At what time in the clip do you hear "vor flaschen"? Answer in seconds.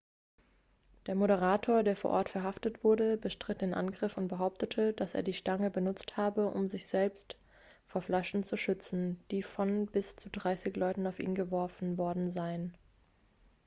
7.87-8.43